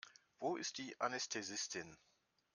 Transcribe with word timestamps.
Wo 0.39 0.57
ist 0.57 0.79
die 0.79 0.99
Anästhesistin? 0.99 1.95